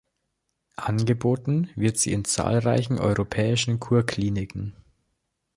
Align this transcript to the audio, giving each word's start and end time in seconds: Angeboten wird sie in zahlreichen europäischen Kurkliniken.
Angeboten 0.77 1.69
wird 1.75 1.99
sie 1.99 2.11
in 2.11 2.25
zahlreichen 2.25 2.97
europäischen 2.97 3.79
Kurkliniken. 3.79 4.75